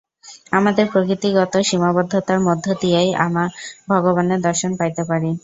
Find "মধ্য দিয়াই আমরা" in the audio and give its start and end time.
2.47-3.45